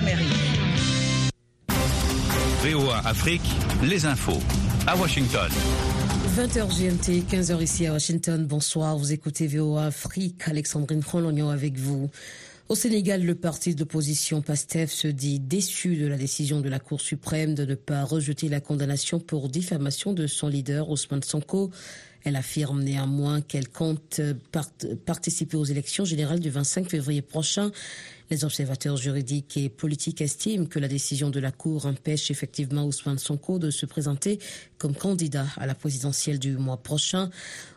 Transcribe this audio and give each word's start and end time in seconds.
l'Amérique. 0.00 0.28
VOA 2.62 2.98
Afrique, 3.06 3.42
les 3.82 4.06
infos 4.06 4.40
à 4.86 4.96
Washington. 4.96 5.50
20h 6.36 6.68
GMT, 6.68 7.24
15h 7.30 7.62
ici 7.62 7.86
à 7.86 7.92
Washington. 7.92 8.46
Bonsoir, 8.46 8.96
vous 8.96 9.12
écoutez 9.12 9.46
VOA 9.46 9.86
Afrique. 9.86 10.42
Alexandrine 10.46 11.02
Frolognon 11.02 11.50
avec 11.50 11.76
vous. 11.76 12.08
Au 12.68 12.74
Sénégal, 12.74 13.24
le 13.24 13.34
parti 13.34 13.74
d'opposition 13.74 14.42
PASTEF 14.42 14.90
se 14.90 15.08
dit 15.08 15.40
déçu 15.40 15.96
de 15.96 16.06
la 16.06 16.16
décision 16.16 16.60
de 16.60 16.68
la 16.68 16.78
Cour 16.78 17.00
suprême 17.00 17.54
de 17.54 17.64
ne 17.64 17.74
pas 17.74 18.04
rejeter 18.04 18.48
la 18.48 18.60
condamnation 18.60 19.18
pour 19.18 19.48
diffamation 19.48 20.12
de 20.12 20.26
son 20.26 20.48
leader 20.48 20.88
Ousmane 20.88 21.22
Sonko. 21.22 21.70
Elle 22.24 22.36
affirme 22.36 22.82
néanmoins 22.82 23.40
qu'elle 23.40 23.68
compte 23.68 24.20
participer 25.04 25.56
aux 25.56 25.64
élections 25.64 26.04
générales 26.04 26.40
du 26.40 26.50
25 26.50 26.88
février 26.88 27.22
prochain. 27.22 27.70
Les 28.30 28.44
observateurs 28.44 28.96
juridiques 28.96 29.56
et 29.56 29.68
politiques 29.68 30.20
estiment 30.20 30.66
que 30.66 30.78
la 30.78 30.86
décision 30.86 31.30
de 31.30 31.40
la 31.40 31.50
Cour 31.50 31.86
empêche 31.86 32.30
effectivement 32.30 32.84
Ousmane 32.84 33.18
Sonko 33.18 33.58
de 33.58 33.72
se 33.72 33.86
présenter 33.86 34.38
comme 34.78 34.94
candidat 34.94 35.46
à 35.56 35.66
la 35.66 35.74
présidentielle 35.74 36.38
du 36.38 36.56
mois 36.56 36.76
prochain. 36.76 37.28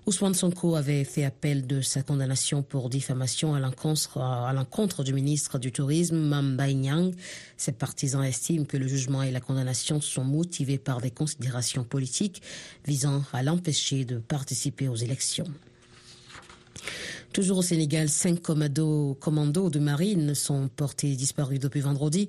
Ousmane 0.05 0.35
Sonko 0.35 0.75
avait 0.75 1.05
fait 1.05 1.23
appel 1.23 1.65
de 1.65 1.81
sa 1.81 2.03
condamnation 2.03 2.61
pour 2.61 2.91
diffamation 2.91 3.55
à 3.55 4.53
l'encontre 4.53 5.03
du 5.03 5.11
ministre 5.11 5.57
du 5.57 5.71
Tourisme, 5.71 6.17
Mamba 6.17 6.71
Nyang. 6.71 7.15
Ses 7.57 7.71
partisans 7.71 8.23
estiment 8.23 8.65
que 8.65 8.77
le 8.77 8.87
jugement 8.87 9.23
et 9.23 9.31
la 9.31 9.39
condamnation 9.41 10.01
sont 10.01 10.23
motivés 10.23 10.77
par 10.77 11.01
des 11.01 11.09
considérations 11.09 11.83
politiques 11.83 12.43
visant 12.85 13.23
à 13.33 13.41
l'empêcher 13.41 14.05
de 14.05 14.19
participer 14.19 14.87
aux 14.87 14.95
élections. 14.95 15.47
Toujours 17.33 17.57
au 17.57 17.61
Sénégal, 17.63 18.09
cinq 18.09 18.41
commandos, 18.43 19.17
de 19.71 19.79
marine 19.79 20.35
sont 20.35 20.67
portés 20.67 21.15
disparus 21.15 21.59
depuis 21.59 21.79
vendredi 21.79 22.27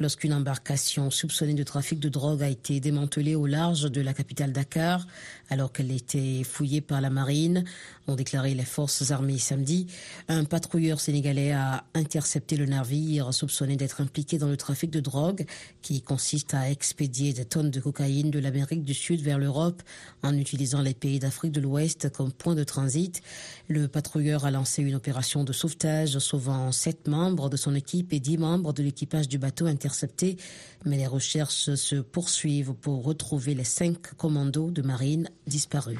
lorsqu'une 0.00 0.32
embarcation 0.32 1.10
soupçonnée 1.10 1.52
de 1.52 1.62
trafic 1.62 2.00
de 2.00 2.08
drogue 2.08 2.42
a 2.42 2.48
été 2.48 2.80
démantelée 2.80 3.34
au 3.34 3.44
large 3.44 3.82
de 3.90 4.00
la 4.00 4.14
capitale 4.14 4.52
Dakar 4.52 5.06
alors 5.50 5.72
qu'elle 5.72 5.90
était 5.92 6.42
fouillée 6.42 6.80
par 6.80 7.02
la 7.02 7.10
marine, 7.10 7.64
ont 8.08 8.14
déclaré 8.14 8.54
les 8.54 8.64
forces 8.64 9.10
armées 9.10 9.38
samedi. 9.38 9.88
Un 10.28 10.44
patrouilleur 10.44 11.00
sénégalais 11.00 11.52
a 11.52 11.84
intercepté 11.94 12.56
le 12.56 12.66
navire 12.66 13.34
soupçonné 13.34 13.76
d'être 13.76 14.00
impliqué 14.00 14.38
dans 14.38 14.48
le 14.48 14.56
trafic 14.56 14.90
de 14.90 15.00
drogue 15.00 15.44
qui 15.82 16.00
consiste 16.00 16.54
à 16.54 16.70
expédier 16.70 17.32
des 17.32 17.44
tonnes 17.44 17.70
de 17.70 17.80
cocaïne 17.80 18.30
de 18.30 18.38
l'Amérique 18.38 18.84
du 18.84 18.94
Sud 18.94 19.20
vers 19.20 19.38
l'Europe 19.38 19.82
en 20.22 20.36
utilisant 20.36 20.80
les 20.80 20.94
pays 20.94 21.18
d'Afrique 21.18 21.52
de 21.52 21.60
l'Ouest 21.60 22.10
comme 22.10 22.32
point 22.32 22.54
de 22.54 22.64
transit. 22.64 23.20
Le 23.68 23.86
patrouilleur 23.86 24.45
a 24.46 24.50
lancé 24.50 24.82
une 24.82 24.94
opération 24.94 25.44
de 25.44 25.52
sauvetage, 25.52 26.18
sauvant 26.18 26.72
sept 26.72 27.08
membres 27.08 27.50
de 27.50 27.56
son 27.56 27.74
équipe 27.74 28.12
et 28.12 28.20
dix 28.20 28.38
membres 28.38 28.72
de 28.72 28.82
l'équipage 28.82 29.28
du 29.28 29.38
bateau 29.38 29.66
intercepté. 29.66 30.36
Mais 30.84 30.96
les 30.96 31.06
recherches 31.06 31.74
se 31.74 31.96
poursuivent 31.96 32.72
pour 32.72 33.04
retrouver 33.04 33.54
les 33.54 33.64
cinq 33.64 34.14
commandos 34.16 34.70
de 34.70 34.82
marine 34.82 35.28
disparus. 35.46 35.98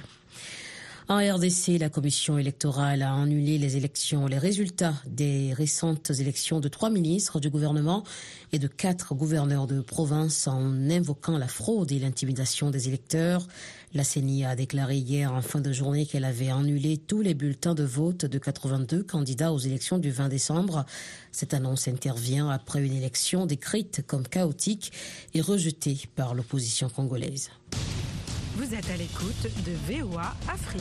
En 1.08 1.18
RDC, 1.18 1.78
la 1.78 1.88
commission 1.88 2.36
électorale 2.36 3.02
a 3.02 3.14
annulé 3.14 3.58
les 3.58 3.76
élections, 3.76 4.26
les 4.26 4.38
résultats 4.38 4.94
des 5.06 5.52
récentes 5.52 6.10
élections 6.10 6.58
de 6.58 6.66
trois 6.66 6.90
ministres 6.90 7.38
du 7.38 7.48
gouvernement 7.48 8.02
et 8.52 8.58
de 8.58 8.66
quatre 8.66 9.14
gouverneurs 9.14 9.68
de 9.68 9.80
province 9.80 10.48
en 10.48 10.90
invoquant 10.90 11.38
la 11.38 11.46
fraude 11.46 11.92
et 11.92 12.00
l'intimidation 12.00 12.70
des 12.70 12.88
électeurs. 12.88 13.46
La 13.94 14.02
CENI 14.02 14.46
a 14.46 14.56
déclaré 14.56 14.96
hier 14.96 15.32
en 15.32 15.42
fin 15.42 15.60
de 15.60 15.72
journée 15.72 16.06
qu'elle 16.06 16.24
avait 16.24 16.50
annulé 16.50 16.96
tous 16.96 17.22
les 17.22 17.34
bulletins 17.34 17.76
de 17.76 17.84
vote 17.84 18.24
de 18.24 18.38
82 18.38 19.04
candidats 19.04 19.52
aux 19.52 19.58
élections 19.58 19.98
du 19.98 20.10
20 20.10 20.28
décembre. 20.28 20.86
Cette 21.30 21.54
annonce 21.54 21.86
intervient 21.86 22.50
après 22.50 22.84
une 22.84 22.94
élection 22.94 23.46
décrite 23.46 24.02
comme 24.08 24.26
chaotique 24.26 24.90
et 25.34 25.40
rejetée 25.40 26.00
par 26.16 26.34
l'opposition 26.34 26.88
congolaise. 26.88 27.50
Vous 28.56 28.74
êtes 28.74 28.88
à 28.88 28.96
l'écoute 28.96 29.42
de 29.66 29.72
VOA 29.92 30.34
Afrique. 30.48 30.80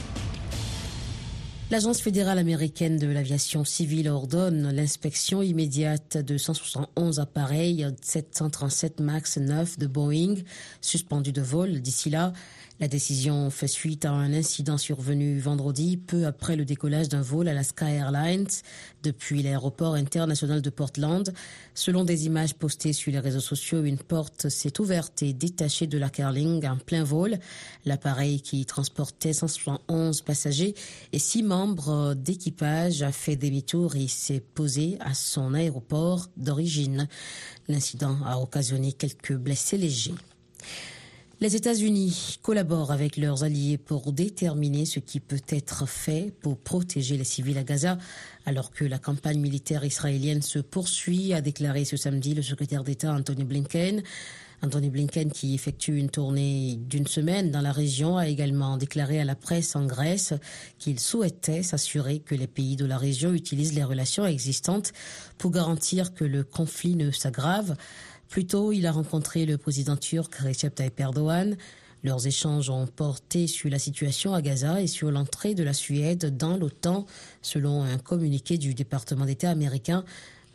L'Agence 1.69 2.00
fédérale 2.00 2.40
américaine 2.40 2.97
de 2.97 3.08
l'aviation 3.08 3.66
civile 3.66 4.08
ordonne 4.08 4.72
l'inspection 4.72 5.41
immédiate 5.41 6.16
de 6.16 6.38
171 6.38 7.19
appareils 7.19 7.85
737 8.02 9.02
MAX 9.02 9.38
9 9.40 9.78
de 9.78 9.88
Boeing 9.88 10.35
suspendus 10.80 11.34
de 11.34 11.41
vol 11.41 11.81
d'ici 11.81 12.09
là. 12.09 12.31
La 12.81 12.90
décision 12.90 13.50
fait 13.52 13.69
suite 13.69 14.03
à 14.03 14.12
un 14.12 14.34
incident 14.34 14.78
survenu 14.78 15.40
vendredi, 15.40 15.96
peu 15.96 16.25
après 16.25 16.58
le 16.58 16.66
décollage 16.66 17.08
d'un 17.08 17.22
vol 17.22 17.47
à 17.47 17.53
la 17.53 17.63
Sky 17.63 17.86
Airlines 17.86 18.50
depuis 19.02 19.41
l'aéroport 19.41 19.94
international 19.94 20.62
de 20.62 20.69
Portland. 20.69 21.34
Selon 21.74 22.03
des 22.03 22.25
images 22.25 22.53
postées 22.53 22.91
sur 22.91 23.14
les 23.14 23.19
réseaux 23.19 23.40
sociaux, 23.40 23.85
une 23.85 23.97
porte 23.97 24.50
s'est 24.50 24.78
ouverte 24.81 25.24
et 25.24 25.31
détachée 25.31 25.88
de 25.88 25.97
la 25.97 26.09
Carling 26.09 26.68
en 26.68 26.75
plein 26.75 27.06
vol. 27.06 27.40
L'appareil 27.85 28.41
qui 28.41 28.66
transportait 28.66 29.31
171 29.31 30.22
passagers 30.24 30.75
et 31.14 31.19
six 31.19 31.44
membres 31.44 32.14
d'équipage 32.14 33.03
a 33.03 33.14
fait 33.14 33.38
demi-tour 33.38 33.96
et 33.96 34.09
s'est 34.09 34.44
posé 34.53 34.97
à 35.00 35.14
son 35.14 35.53
aéroport 35.53 36.28
d'origine. 36.35 37.08
L'incident 37.69 38.18
a 38.25 38.38
occasionné 38.38 38.91
quelques 38.91 39.35
blessés 39.35 39.78
légers. 39.78 40.16
Les 41.45 41.56
États-Unis 41.56 42.39
collaborent 42.41 42.91
avec 42.91 43.17
leurs 43.17 43.44
alliés 43.44 43.78
pour 43.78 44.11
déterminer 44.11 44.88
ce 44.88 45.00
qui 45.00 45.19
peut 45.19 45.44
être 45.47 45.88
fait 45.88 46.33
pour 46.41 46.57
protéger 46.57 47.17
les 47.17 47.23
civils 47.23 47.59
à 47.59 47.63
Gaza, 47.63 48.00
alors 48.47 48.72
que 48.72 48.83
la 48.83 48.97
campagne 48.97 49.39
militaire 49.39 49.85
israélienne 49.85 50.41
se 50.41 50.57
poursuit, 50.57 51.35
a 51.35 51.41
déclaré 51.41 51.85
ce 51.85 51.97
samedi 51.97 52.34
le 52.34 52.41
secrétaire 52.41 52.84
d'État 52.84 53.13
Anthony 53.13 53.44
Blinken. 53.44 54.01
Anthony 54.63 54.89
Blinken, 54.89 55.31
qui 55.31 55.53
effectue 55.53 55.95
une 55.95 56.09
tournée 56.09 56.78
d'une 56.78 57.05
semaine 57.05 57.51
dans 57.51 57.61
la 57.61 57.72
région, 57.72 58.17
a 58.17 58.28
également 58.28 58.78
déclaré 58.78 59.19
à 59.19 59.23
la 59.23 59.35
presse 59.35 59.75
en 59.75 59.85
Grèce 59.85 60.34
qu'il 60.79 61.00
souhaitait 61.00 61.61
s'assurer 61.61 62.22
que 62.22 62.34
les 62.34 62.47
pays 62.47 62.75
de 62.75 62.85
la 62.85 62.97
région 62.97 63.34
utilisent 63.34 63.75
les 63.75 63.84
relations 63.84 64.25
existantes 64.25 64.94
pour 65.38 65.51
garantir 65.51 66.16
que 66.16 66.23
le 66.23 66.44
conflit 66.44 66.95
ne 66.95 67.11
s'aggrave. 67.11 67.75
Plus 68.30 68.47
tôt, 68.47 68.72
il 68.72 68.86
a 68.86 68.91
rencontré 68.91 69.46
le 69.46 69.58
président 69.58 69.96
turc 69.96 70.36
Recep 70.36 70.75
Tayyip 70.75 71.00
Erdogan. 71.00 71.56
Leurs 72.03 72.28
échanges 72.28 72.69
ont 72.69 72.86
porté 72.86 73.47
sur 73.47 73.69
la 73.69 73.80
situation 73.80 74.34
à 74.34 74.41
Gaza 74.41 74.81
et 74.81 74.88
sur 74.88 75.09
l'entrée 75.09 75.56
de 75.56 75.63
la 75.63 75.74
Suède 75.74 76.38
dans 76.38 76.58
l'OTAN, 76.58 77.06
selon 77.41 77.81
un 77.81 77.97
communiqué 77.97 78.58
du 78.58 78.74
département 78.74 79.25
d'État 79.25 79.50
américain. 79.50 80.03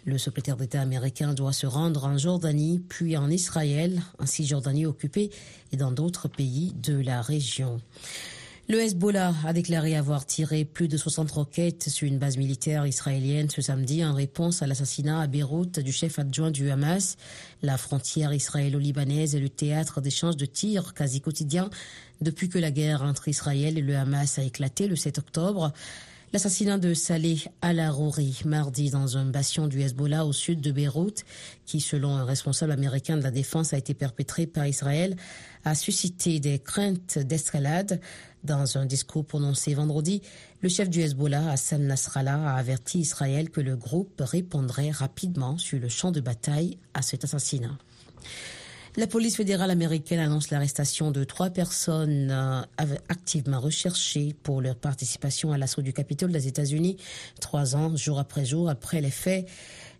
Le 0.04 0.16
secrétaire 0.16 0.56
d'État 0.56 0.80
américain 0.80 1.34
doit 1.34 1.52
se 1.52 1.66
rendre 1.66 2.04
en 2.04 2.16
Jordanie, 2.16 2.80
puis 2.88 3.16
en 3.16 3.28
Israël, 3.28 4.00
en 4.18 4.26
Cisjordanie 4.26 4.86
occupée 4.86 5.30
et 5.72 5.76
dans 5.76 5.92
d'autres 5.92 6.28
pays 6.28 6.72
de 6.82 6.98
la 6.98 7.20
région. 7.20 7.80
Le 8.70 8.78
Hezbollah 8.78 9.34
a 9.44 9.52
déclaré 9.52 9.96
avoir 9.96 10.24
tiré 10.24 10.64
plus 10.64 10.86
de 10.86 10.96
60 10.96 11.28
roquettes 11.32 11.88
sur 11.88 12.06
une 12.06 12.20
base 12.20 12.36
militaire 12.36 12.86
israélienne 12.86 13.50
ce 13.50 13.60
samedi 13.60 14.04
en 14.04 14.14
réponse 14.14 14.62
à 14.62 14.68
l'assassinat 14.68 15.22
à 15.22 15.26
Beyrouth 15.26 15.80
du 15.80 15.90
chef 15.90 16.20
adjoint 16.20 16.52
du 16.52 16.70
Hamas. 16.70 17.16
La 17.62 17.76
frontière 17.76 18.32
israélo-libanaise 18.32 19.34
est 19.34 19.40
le 19.40 19.48
théâtre 19.48 20.00
d'échanges 20.00 20.36
de 20.36 20.46
tirs 20.46 20.94
quasi 20.94 21.20
quotidiens 21.20 21.68
depuis 22.20 22.48
que 22.48 22.60
la 22.60 22.70
guerre 22.70 23.02
entre 23.02 23.26
Israël 23.26 23.76
et 23.76 23.82
le 23.82 23.96
Hamas 23.96 24.38
a 24.38 24.44
éclaté 24.44 24.86
le 24.86 24.94
7 24.94 25.18
octobre. 25.18 25.72
L'assassinat 26.32 26.78
de 26.78 26.94
Saleh 26.94 27.38
al-Arouri 27.60 28.42
mardi 28.44 28.90
dans 28.90 29.16
un 29.16 29.24
bastion 29.24 29.66
du 29.66 29.80
Hezbollah 29.80 30.24
au 30.24 30.32
sud 30.32 30.60
de 30.60 30.70
Beyrouth, 30.70 31.24
qui 31.66 31.80
selon 31.80 32.14
un 32.14 32.24
responsable 32.24 32.70
américain 32.70 33.16
de 33.16 33.22
la 33.24 33.32
défense 33.32 33.72
a 33.72 33.78
été 33.78 33.94
perpétré 33.94 34.46
par 34.46 34.64
Israël, 34.64 35.16
a 35.64 35.74
suscité 35.74 36.38
des 36.38 36.60
craintes 36.60 37.18
d'escalade. 37.18 38.00
Dans 38.42 38.78
un 38.78 38.86
discours 38.86 39.26
prononcé 39.26 39.74
vendredi, 39.74 40.22
le 40.62 40.70
chef 40.70 40.88
du 40.88 41.00
Hezbollah, 41.00 41.50
Hassan 41.50 41.86
Nasrallah, 41.86 42.52
a 42.52 42.54
averti 42.54 43.00
Israël 43.00 43.50
que 43.50 43.60
le 43.60 43.76
groupe 43.76 44.22
répondrait 44.24 44.90
rapidement 44.90 45.58
sur 45.58 45.78
le 45.78 45.88
champ 45.88 46.10
de 46.10 46.20
bataille 46.20 46.78
à 46.94 47.02
cet 47.02 47.24
assassinat. 47.24 47.76
La 48.96 49.06
police 49.06 49.36
fédérale 49.36 49.70
américaine 49.70 50.18
annonce 50.18 50.50
l'arrestation 50.50 51.12
de 51.12 51.22
trois 51.22 51.50
personnes 51.50 52.30
euh, 52.32 52.96
activement 53.08 53.60
recherchées 53.60 54.34
pour 54.42 54.60
leur 54.60 54.74
participation 54.74 55.52
à 55.52 55.58
l'assaut 55.58 55.82
du 55.82 55.92
Capitole 55.92 56.32
des 56.32 56.48
États-Unis, 56.48 56.96
trois 57.40 57.76
ans, 57.76 57.94
jour 57.94 58.18
après 58.18 58.44
jour, 58.44 58.68
après 58.68 59.00
les 59.00 59.12
faits. 59.12 59.46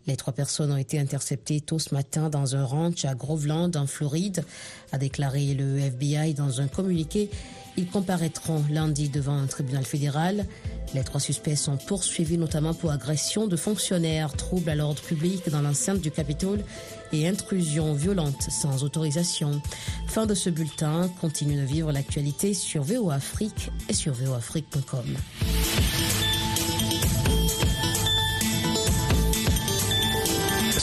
Les 0.06 0.16
trois 0.16 0.32
personnes 0.32 0.72
ont 0.72 0.76
été 0.76 0.98
interceptées 0.98 1.60
tôt 1.60 1.78
ce 1.78 1.94
matin 1.94 2.30
dans 2.30 2.56
un 2.56 2.64
ranch 2.64 3.04
à 3.04 3.14
Groveland, 3.14 3.70
en 3.74 3.86
Floride, 3.86 4.44
a 4.92 4.98
déclaré 4.98 5.54
le 5.54 5.78
FBI 5.78 6.34
dans 6.34 6.60
un 6.60 6.68
communiqué. 6.68 7.30
Ils 7.76 7.86
comparaîtront 7.86 8.64
lundi 8.70 9.08
devant 9.08 9.36
un 9.36 9.46
tribunal 9.46 9.84
fédéral. 9.84 10.46
Les 10.94 11.04
trois 11.04 11.20
suspects 11.20 11.54
sont 11.54 11.76
poursuivis 11.76 12.36
notamment 12.36 12.74
pour 12.74 12.90
agression 12.90 13.46
de 13.46 13.56
fonctionnaires, 13.56 14.32
troubles 14.32 14.70
à 14.70 14.74
l'ordre 14.74 15.00
public 15.00 15.48
dans 15.48 15.62
l'enceinte 15.62 16.00
du 16.00 16.10
Capitole 16.10 16.64
et 17.12 17.28
intrusion 17.28 17.94
violente 17.94 18.42
sans 18.50 18.82
autorisation. 18.82 19.62
Fin 20.08 20.26
de 20.26 20.34
ce 20.34 20.50
bulletin. 20.50 21.08
Continue 21.20 21.56
de 21.56 21.66
vivre 21.66 21.92
l'actualité 21.92 22.54
sur 22.54 22.82
VO 22.82 23.10
Afrique 23.10 23.70
et 23.88 23.94
sur 23.94 24.12
voafrique.com. 24.12 25.16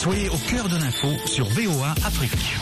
Soyez 0.07 0.30
au 0.30 0.38
cœur 0.38 0.69
de 0.69 0.77
l'info 0.77 1.09
sur 1.25 1.50
VOA 1.50 1.92
Afrique. 2.06 2.56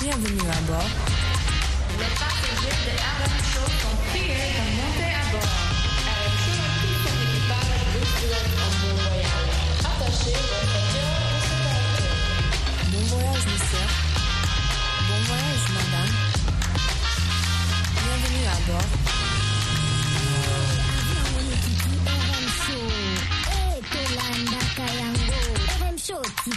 Bienvenue 0.00 0.40
à 0.50 0.60
bord. 0.66 1.13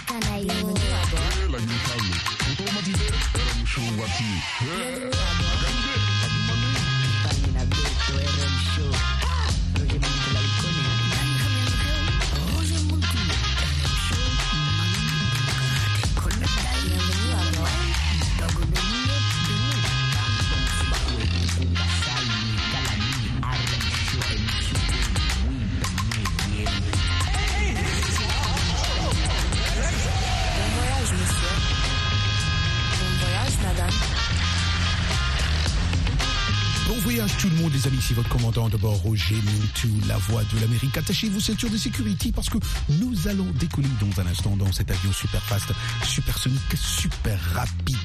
Bienvenue 0.07 0.47
à 0.93 1.05
bord. 1.11 1.37
Votre 38.13 38.29
commandant 38.29 38.69
de 38.69 38.77
bord 38.77 38.97
Roger 39.01 39.35
Mintou, 39.35 39.89
la 40.07 40.17
voix 40.17 40.43
de 40.43 40.59
l'Amérique. 40.59 40.97
Attachez 40.97 41.29
vos 41.29 41.39
ceintures 41.39 41.69
de 41.69 41.77
sécurité 41.77 42.31
parce 42.31 42.49
que 42.49 42.57
nous 42.89 43.27
allons 43.27 43.47
décoller 43.59 43.89
dans 43.99 44.21
un 44.21 44.27
instant 44.27 44.55
dans 44.55 44.71
cet 44.71 44.91
avion 44.91 45.11
super 45.11 45.41
fast, 45.43 45.71
supersonique, 46.03 46.61
super 46.75 47.39
rapide, 47.53 47.97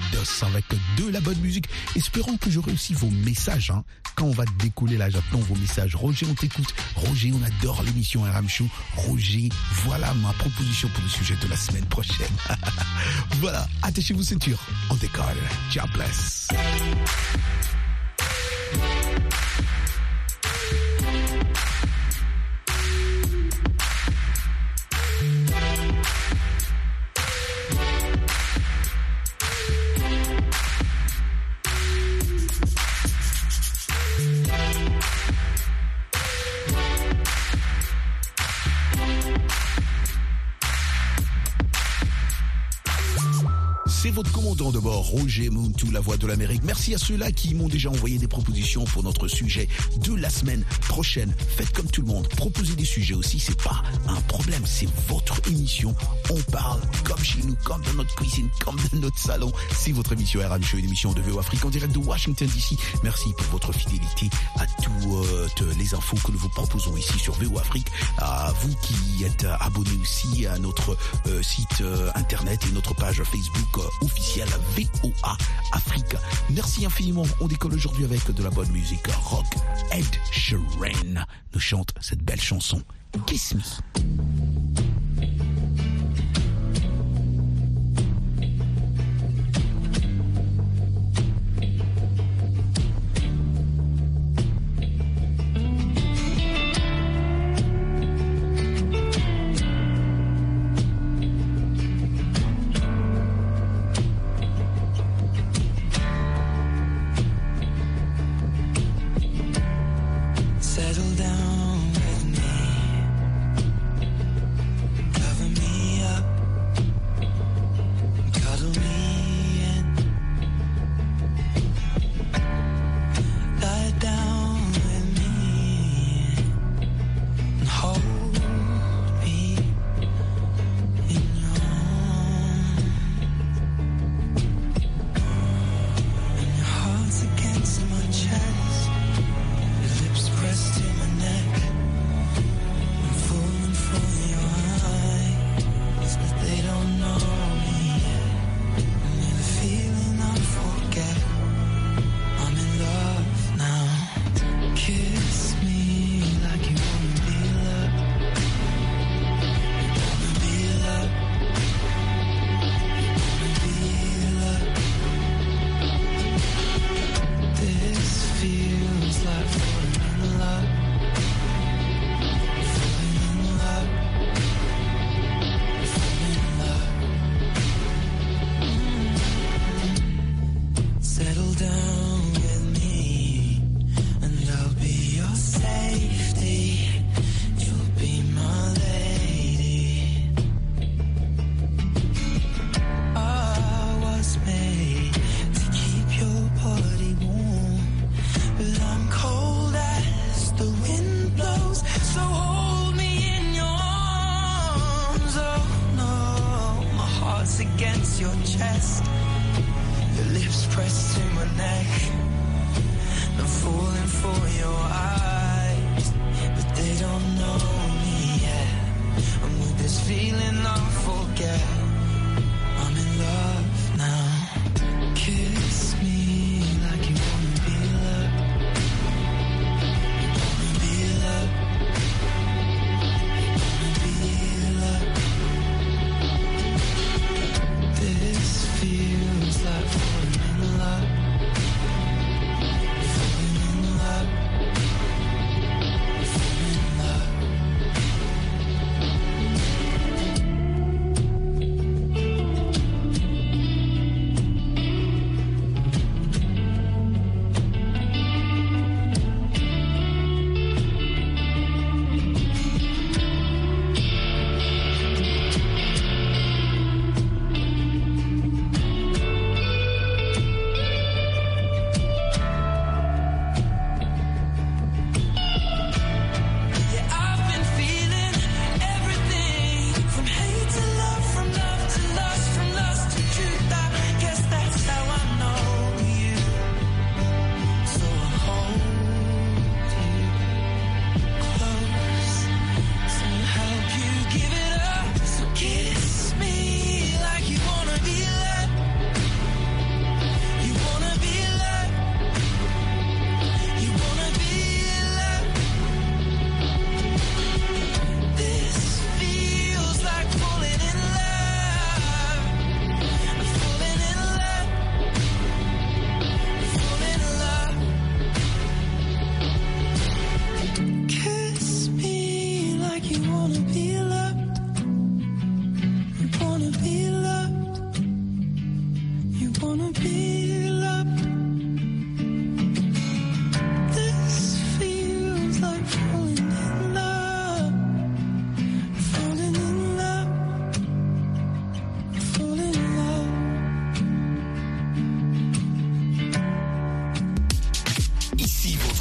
avec 0.42 0.64
de 0.96 1.08
la 1.08 1.20
bonne 1.20 1.38
musique. 1.38 1.66
Espérons 1.94 2.36
que 2.36 2.50
j'aurai 2.50 2.72
aussi 2.72 2.94
vos 2.94 3.10
messages. 3.10 3.70
Hein. 3.70 3.84
Quand 4.14 4.26
on 4.26 4.32
va 4.32 4.44
décoller 4.58 4.96
là, 4.96 5.10
j'attends 5.10 5.38
vos 5.38 5.56
messages. 5.56 5.94
Roger, 5.94 6.26
on 6.30 6.34
t'écoute. 6.34 6.74
Roger, 6.96 7.32
on 7.32 7.42
adore 7.42 7.82
l'émission 7.82 8.22
RM. 8.22 8.48
Roger, 8.96 9.48
voilà 9.84 10.12
ma 10.14 10.32
proposition 10.34 10.88
pour 10.88 11.02
le 11.02 11.10
sujet 11.10 11.36
de 11.42 11.48
la 11.48 11.56
semaine 11.56 11.86
prochaine. 11.86 12.32
voilà, 13.40 13.66
attachez 13.82 14.14
vos 14.14 14.22
ceintures. 14.22 14.60
On 14.90 14.94
décolle. 14.96 15.24
Ciao, 15.70 15.86
bless. 15.94 16.48
De 44.70 44.78
bord, 44.78 45.04
Roger 45.08 45.50
Mountou, 45.50 45.90
la 45.90 46.00
voix 46.00 46.16
de 46.16 46.26
l'Amérique. 46.26 46.62
Merci 46.62 46.94
à 46.94 46.98
ceux-là 46.98 47.32
qui 47.32 47.54
m'ont 47.54 47.68
déjà 47.68 47.90
envoyé 47.90 48.18
des 48.18 48.28
propositions 48.28 48.84
pour 48.84 49.02
notre 49.02 49.26
sujet 49.26 49.66
de 50.04 50.14
la 50.14 50.30
semaine 50.30 50.64
prochaine. 50.88 51.34
Faites 51.56 51.72
comme 51.72 51.86
tout 51.86 52.02
le 52.02 52.06
monde, 52.06 52.28
proposez 52.28 52.76
des 52.76 52.84
sujets 52.84 53.14
aussi, 53.14 53.40
c'est 53.40 53.60
pas 53.60 53.82
un 54.08 54.20
problème, 54.22 54.62
c'est 54.64 54.88
votre 55.08 55.40
émission. 55.48 55.94
On 56.30 56.40
parle 56.52 56.80
comme 57.04 57.22
chez 57.24 57.40
nous, 57.44 57.56
comme 57.64 57.82
dans 57.82 57.94
notre 57.94 58.14
cuisine, 58.14 58.48
comme 58.64 58.76
dans 58.92 59.00
notre 59.00 59.18
salon. 59.18 59.50
C'est 59.74 59.92
votre 59.92 60.12
émission 60.12 60.40
RM 60.40 60.62
Show, 60.62 60.76
une 60.76 60.84
émission 60.84 61.12
de 61.12 61.20
VO 61.22 61.40
Afrique 61.40 61.64
en 61.64 61.70
direct 61.70 61.92
de 61.92 61.98
Washington 61.98 62.46
DC. 62.46 62.78
Merci 63.02 63.30
pour 63.36 63.46
votre 63.46 63.72
fidélité 63.72 64.28
les 65.92 65.98
infos 65.98 66.16
que 66.24 66.32
nous 66.32 66.38
vous 66.38 66.48
proposons 66.48 66.96
ici 66.96 67.18
sur 67.18 67.34
VO 67.34 67.58
Afrique. 67.58 67.88
À 68.18 68.52
vous 68.60 68.74
qui 68.82 69.24
êtes 69.24 69.46
abonnés 69.60 69.98
aussi 70.00 70.46
à 70.46 70.58
notre 70.58 70.96
euh, 71.26 71.42
site 71.42 71.80
euh, 71.80 72.10
internet 72.14 72.64
et 72.68 72.72
notre 72.72 72.94
page 72.94 73.22
Facebook 73.22 73.78
euh, 73.78 74.04
officielle 74.04 74.48
VOA 74.76 75.36
Afrique. 75.72 76.16
Merci 76.50 76.86
infiniment. 76.86 77.24
On 77.40 77.46
décolle 77.46 77.74
aujourd'hui 77.74 78.04
avec 78.04 78.30
de 78.30 78.42
la 78.42 78.50
bonne 78.50 78.70
musique 78.70 79.06
rock. 79.22 79.46
Ed 79.90 80.06
Sheeran 80.30 81.24
nous 81.54 81.60
chante 81.60 81.92
cette 82.00 82.22
belle 82.22 82.40
chanson 82.40 82.82
Kiss 83.26 83.54
Me. 83.54 84.91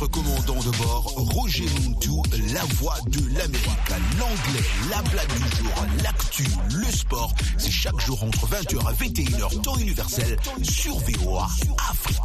commandant 0.07 0.59
de 0.59 0.77
bord, 0.77 1.13
Roger 1.15 1.65
Montou, 1.83 2.23
la 2.53 2.63
voix 2.75 2.95
de 3.07 3.19
l'Amérique, 3.37 3.89
l'anglais, 4.17 4.65
la 4.89 5.01
blague 5.03 5.33
du 5.33 5.57
jour, 5.57 5.85
l'actu, 6.03 6.47
le 6.75 6.91
sport. 6.91 7.33
C'est 7.57 7.71
chaque 7.71 7.99
jour 7.99 8.23
entre 8.23 8.47
20h 8.47 8.87
à 8.87 8.93
21h, 8.93 9.61
temps 9.61 9.77
universel, 9.77 10.37
sur 10.63 10.97
VOA 10.97 11.47
Afrique. 11.89 12.17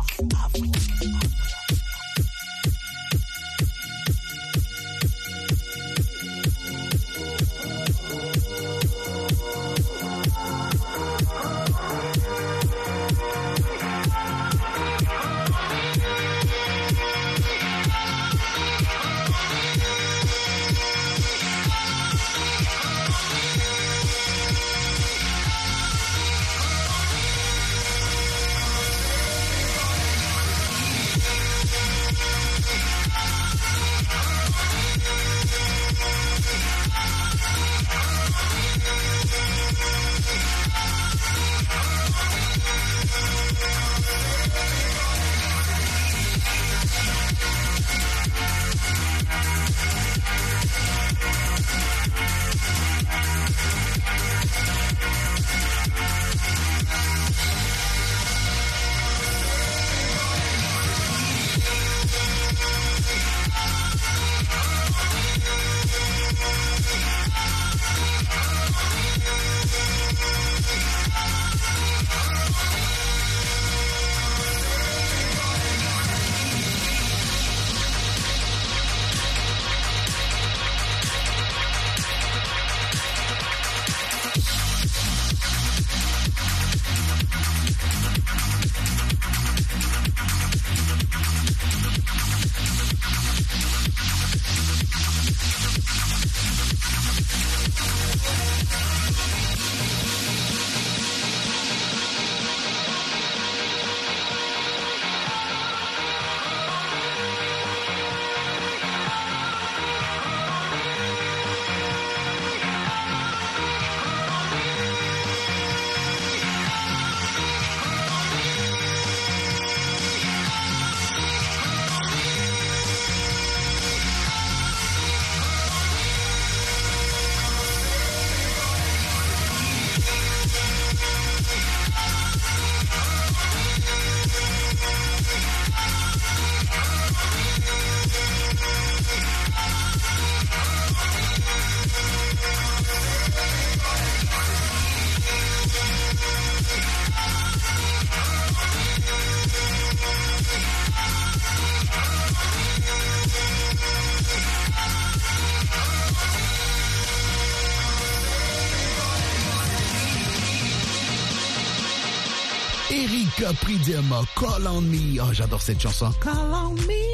Capri 163.36 163.76
Demo, 163.84 164.24
Call 164.34 164.66
on 164.66 164.80
Me. 164.80 165.20
Oh, 165.20 165.30
j'adore 165.32 165.60
cette 165.60 165.80
chanson. 165.80 166.10
Call 166.22 166.32
on 166.54 166.72
Me. 166.72 167.04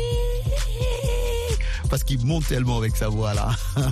Parce 1.91 2.05
qu'il 2.05 2.25
monte 2.25 2.47
tellement 2.47 2.79
avec 2.79 2.97
sa 2.97 3.09
voix 3.09 3.35
là. 3.35 3.51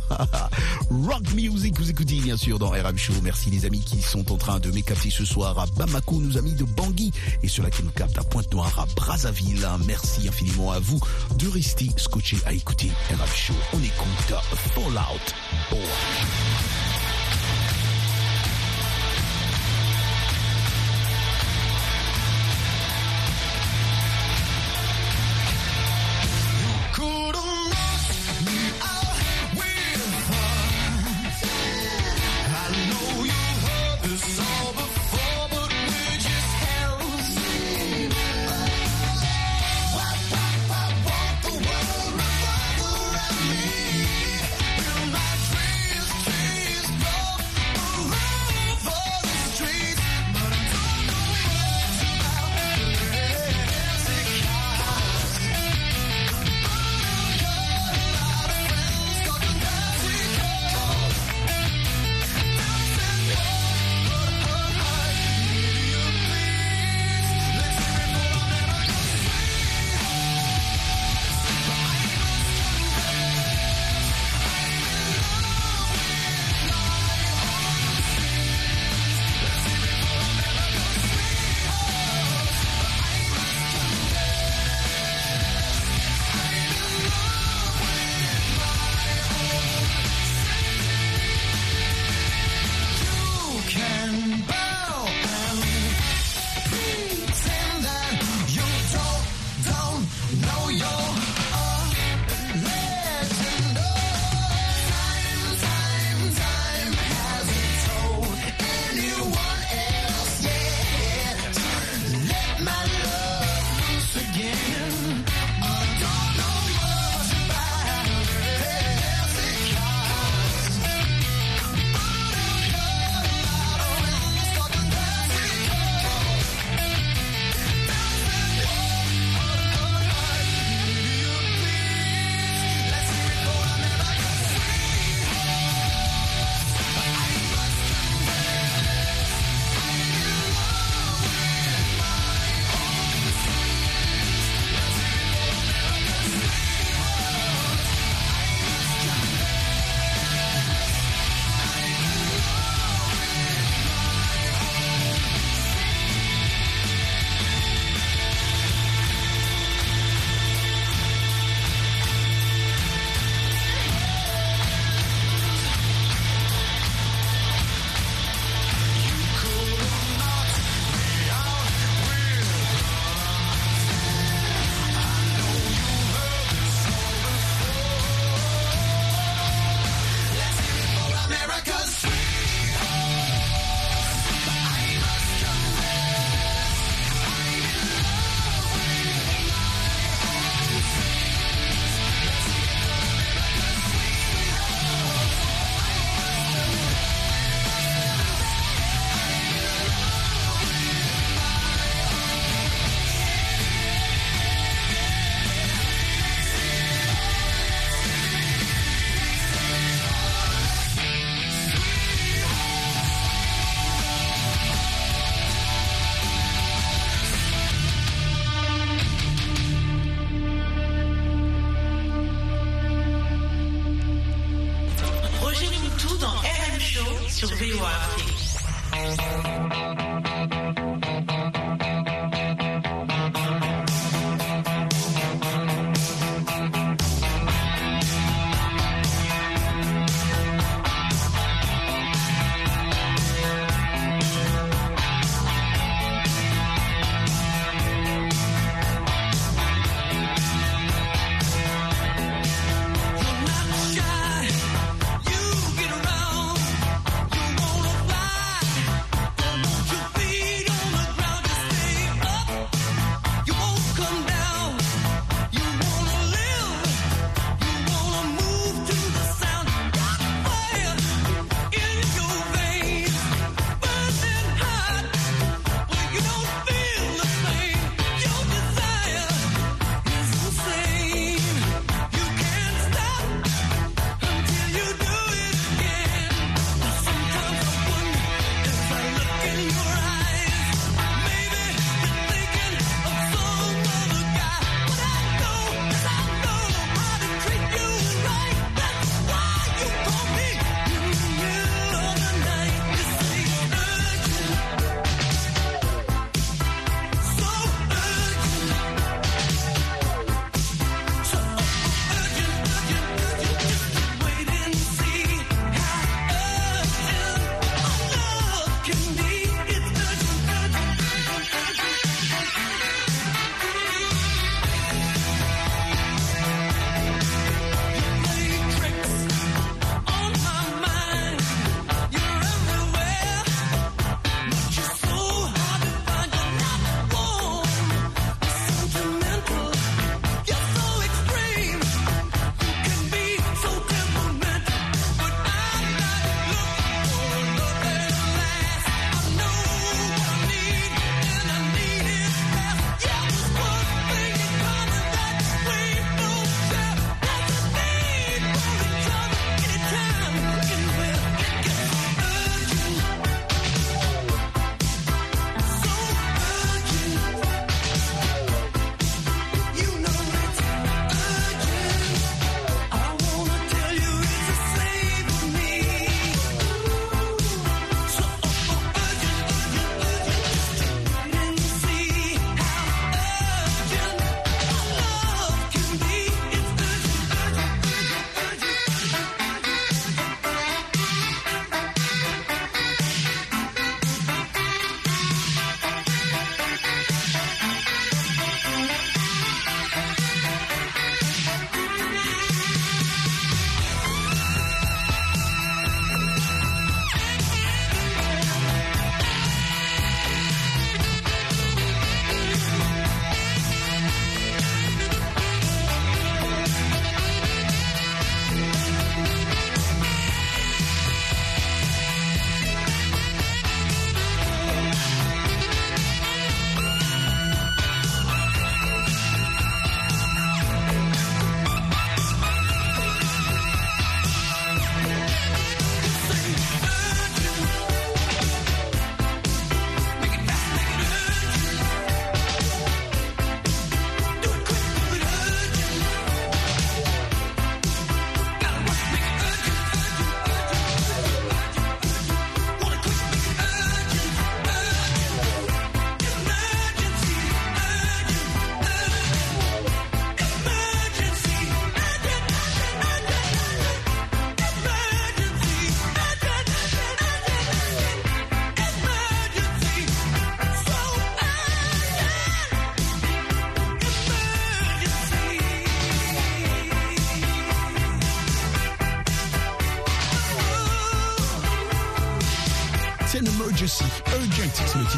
Rock 0.90 1.32
Music, 1.34 1.76
vous 1.76 1.90
écoutez 1.90 2.20
bien 2.20 2.36
sûr 2.36 2.60
dans 2.60 2.70
RM 2.70 2.96
Show. 2.96 3.14
Merci 3.22 3.50
les 3.50 3.66
amis 3.66 3.80
qui 3.80 4.00
sont 4.00 4.30
en 4.30 4.36
train 4.36 4.60
de 4.60 4.70
m'écapter 4.70 5.10
ce 5.10 5.24
soir 5.24 5.58
à 5.58 5.66
Bamako, 5.76 6.20
nos 6.20 6.38
amis 6.38 6.54
de 6.54 6.64
Bangui, 6.64 7.10
et 7.42 7.48
ceux-là 7.48 7.70
qui 7.70 7.82
nous 7.82 7.90
captent 7.90 8.18
à 8.18 8.22
Pointe-Noire, 8.22 8.78
à 8.78 8.86
Brazzaville. 8.94 9.68
Merci 9.86 10.28
infiniment 10.28 10.70
à 10.70 10.78
vous 10.78 11.00
de 11.36 11.48
rester 11.48 11.88
scotché 11.96 12.38
à 12.46 12.52
écouter 12.52 12.90
RM 13.10 13.26
Show. 13.34 13.54
On 13.72 13.78
écoute 13.78 14.34
Fallout 14.74 15.34
Boy. 15.70 15.80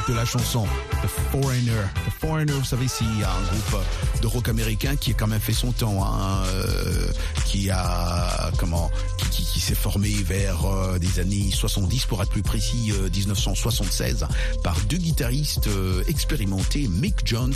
De 0.07 0.15
la 0.15 0.25
chanson. 0.25 0.67
The 1.01 1.09
Foreigner. 1.31 2.12
Foreigner, 2.23 2.53
vous 2.53 2.65
savez, 2.65 2.87
c'est 2.87 3.03
un 3.03 3.43
groupe 3.51 3.83
de 4.21 4.27
rock 4.29 4.49
américain 4.49 4.95
qui 4.95 5.11
a 5.11 5.15
quand 5.15 5.27
même 5.27 5.41
fait 5.41 5.53
son 5.53 5.73
temps, 5.73 6.05
hein, 6.05 6.45
euh, 6.47 7.09
qui 7.47 7.69
a, 7.69 8.53
comment, 8.59 8.93
qui, 9.19 9.29
qui, 9.31 9.45
qui 9.45 9.59
s'est 9.59 9.75
formé 9.75 10.09
vers 10.09 10.65
euh, 10.65 11.01
des 11.01 11.19
années 11.19 11.51
70, 11.51 12.05
pour 12.05 12.23
être 12.23 12.31
plus 12.31 12.45
précis, 12.45 12.93
euh, 12.93 13.11
1976, 13.11 14.29
par 14.63 14.79
deux 14.89 14.99
guitaristes 14.99 15.67
euh, 15.67 16.05
expérimentés, 16.07 16.87
Mick 16.87 17.27
Jones 17.27 17.55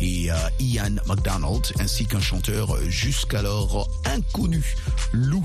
et 0.00 0.30
euh, 0.30 0.36
Ian 0.60 0.94
McDonald, 1.08 1.72
ainsi 1.80 2.06
qu'un 2.06 2.20
chanteur 2.20 2.76
jusqu'alors 2.88 3.88
inconnu, 4.04 4.76
Lou 5.12 5.44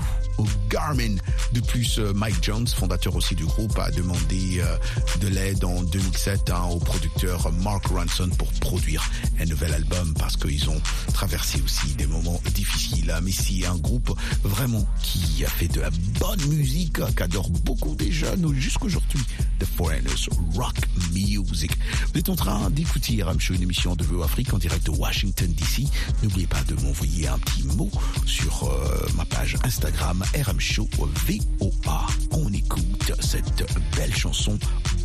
Garmin. 0.68 1.16
De 1.52 1.60
plus, 1.60 1.98
euh, 1.98 2.12
Mike 2.14 2.42
Jones, 2.42 2.66
fondateur 2.66 3.14
aussi 3.16 3.34
du 3.34 3.44
groupe, 3.44 3.78
a 3.78 3.90
demandé 3.90 4.60
euh, 4.60 4.76
de 5.20 5.28
l'aide 5.28 5.64
en 5.64 5.82
2007 5.82 6.50
hein, 6.50 6.64
au 6.70 6.78
producteur 6.78 7.50
Mark 7.62 7.86
Ronson 7.86 8.28
pour 8.38 8.48
produire 8.70 9.02
un 9.40 9.46
nouvel 9.46 9.74
album 9.74 10.14
parce 10.16 10.36
qu'ils 10.36 10.70
ont 10.70 10.80
traversé 11.12 11.60
aussi 11.60 11.92
des 11.94 12.06
moments 12.06 12.40
difficiles. 12.54 13.10
hein. 13.10 13.18
Mais 13.20 13.32
c'est 13.32 13.66
un 13.66 13.76
groupe 13.76 14.16
vraiment 14.44 14.86
qui 15.02 15.44
a 15.44 15.48
fait 15.48 15.66
de 15.66 15.80
la 15.80 15.90
bonne 16.20 16.40
musique, 16.46 17.00
qu'adore 17.16 17.50
beaucoup 17.50 17.96
des 17.96 18.12
jeunes 18.12 18.54
jusqu'aujourd'hui. 18.54 19.18
The 19.58 19.64
Foreigners 19.76 20.28
Rock 20.54 20.76
Music. 21.12 21.72
Vous 22.12 22.20
êtes 22.20 22.28
en 22.28 22.36
train 22.36 22.70
d'écouter 22.70 23.20
RM 23.24 23.40
Show, 23.40 23.54
une 23.54 23.62
émission 23.62 23.96
de 23.96 24.04
VO 24.04 24.22
Afrique 24.22 24.54
en 24.54 24.58
direct 24.58 24.86
de 24.86 24.92
Washington 24.92 25.52
DC. 25.52 25.88
N'oubliez 26.22 26.46
pas 26.46 26.62
de 26.62 26.74
m'envoyer 26.74 27.26
un 27.26 27.38
petit 27.40 27.64
mot 27.76 27.90
sur 28.24 28.70
euh, 28.70 29.08
ma 29.16 29.24
page 29.24 29.56
Instagram 29.64 30.22
RM 30.46 30.60
Show 30.60 30.88
VOA. 30.96 32.06
On 32.30 32.52
écoute 32.52 33.12
cette 33.18 33.64
belle 33.96 34.14
chanson 34.14 34.56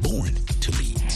Born 0.04 0.32
to 0.62 0.72
Lead. 0.74 1.15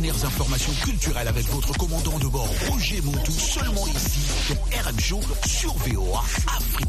dernières 0.00 0.24
informations 0.26 0.72
culturelles 0.84 1.26
avec 1.28 1.46
votre 1.48 1.72
commandant 1.78 2.18
de 2.18 2.26
bord 2.26 2.48
Roger 2.68 3.00
Montou, 3.00 3.32
seulement 3.32 3.86
ici, 3.86 4.20
pour 4.48 4.56
RM 4.66 5.00
Show 5.00 5.20
sur 5.46 5.72
VOA 5.72 6.22
Afrique. 6.54 6.88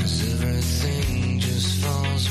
Cause 0.00 0.42
everything 0.42 1.38
just 1.38 1.84
falls 1.84 2.26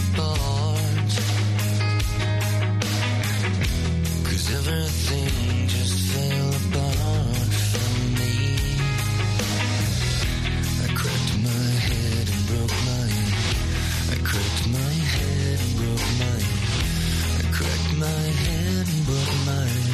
my 18.04 18.10
hand, 18.10 18.89
but 19.08 19.30
my 19.46 19.92